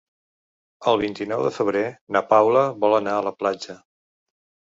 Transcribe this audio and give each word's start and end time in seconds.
El 0.91 0.95
vint-i-nou 1.01 1.43
de 1.47 1.51
febrer 1.57 1.83
na 2.17 2.23
Paula 2.33 2.65
vol 2.87 2.97
anar 3.01 3.15
a 3.19 3.27
la 3.29 3.35
platja. 3.45 3.79